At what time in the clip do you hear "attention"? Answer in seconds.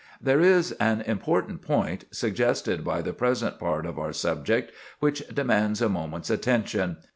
6.31-6.97